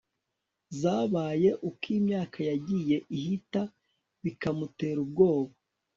zabaye, 0.79 1.49
uko 1.69 1.85
imyaka 1.97 2.37
yagiye 2.49 2.97
ihita, 3.17 3.61
bikamutera 4.23 4.97
ubwoba 5.05 5.53